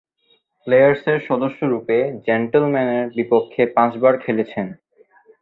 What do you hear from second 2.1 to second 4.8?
জেন্টলম্যানের বিপক্ষে পাঁচবার খেলেছেন।